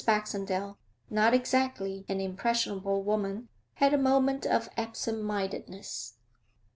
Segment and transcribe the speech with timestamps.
[0.03, 0.79] Baxendale,
[1.11, 6.15] not exactly an impressionable woman, had a moment of absent mindedness.